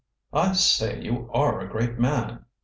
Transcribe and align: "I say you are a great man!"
"I 0.33 0.53
say 0.53 0.99
you 0.99 1.29
are 1.31 1.59
a 1.59 1.69
great 1.69 1.99
man!" 1.99 2.45